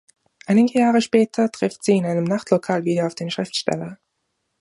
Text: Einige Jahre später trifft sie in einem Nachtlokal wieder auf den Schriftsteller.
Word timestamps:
Einige 0.47 0.79
Jahre 0.79 0.99
später 0.99 1.51
trifft 1.51 1.83
sie 1.83 1.95
in 1.95 2.07
einem 2.07 2.23
Nachtlokal 2.23 2.85
wieder 2.85 3.05
auf 3.05 3.13
den 3.13 3.29
Schriftsteller. 3.29 3.99